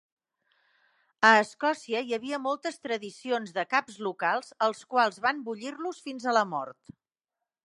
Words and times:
A 1.27 1.29
Escòcia, 1.41 2.01
hi 2.07 2.15
havia 2.17 2.39
moltes 2.47 2.81
tradicions 2.87 3.55
de 3.59 3.67
caps 3.77 4.01
locals 4.09 4.53
als 4.69 4.85
quals 4.95 5.25
van 5.27 5.47
bullir-los 5.51 6.05
fins 6.09 6.31
a 6.33 6.39
la 6.41 6.49
mort. 6.57 6.99